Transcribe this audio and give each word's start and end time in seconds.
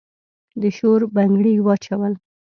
د 0.61 0.63
شور 0.77 1.01
بنګړي 1.15 1.53
واچول 1.65 2.13